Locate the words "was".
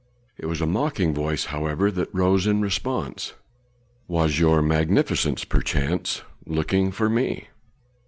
0.47-0.61, 4.07-4.39